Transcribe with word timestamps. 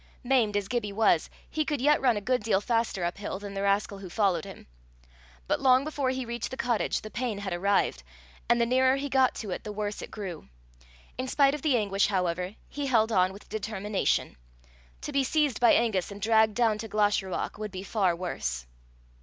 Maimed 0.23 0.57
as 0.57 0.67
Gibbie 0.67 0.91
was, 0.91 1.29
he 1.47 1.63
could 1.63 1.79
yet 1.79 2.01
run 2.01 2.17
a 2.17 2.21
good 2.21 2.41
deal 2.41 2.59
faster 2.59 3.03
up 3.03 3.19
hill 3.19 3.37
than 3.37 3.53
the 3.53 3.61
rascal 3.61 3.99
who 3.99 4.09
followed 4.09 4.45
him. 4.45 4.65
But 5.45 5.61
long 5.61 5.83
before 5.83 6.09
he 6.09 6.25
reached 6.25 6.49
the 6.49 6.57
cottage, 6.57 7.01
the 7.01 7.11
pain 7.11 7.37
had 7.37 7.53
arrived, 7.53 8.01
and 8.49 8.59
the 8.59 8.65
nearer 8.65 8.95
he 8.95 9.09
got 9.09 9.35
to 9.35 9.51
it 9.51 9.63
the 9.63 9.71
worse 9.71 10.01
it 10.01 10.09
grew. 10.09 10.47
In 11.19 11.27
spite 11.27 11.53
of 11.53 11.61
the 11.61 11.77
anguish, 11.77 12.07
however, 12.07 12.55
he 12.67 12.87
held 12.87 13.11
on 13.11 13.31
with 13.31 13.47
determination; 13.47 14.37
to 15.01 15.11
be 15.11 15.23
seized 15.23 15.59
by 15.59 15.73
Angus 15.73 16.09
and 16.09 16.19
dragged 16.19 16.55
down 16.55 16.79
to 16.79 16.87
Glashruach, 16.89 17.59
would 17.59 17.69
be 17.69 17.83
far 17.83 18.15
worse. 18.15 18.65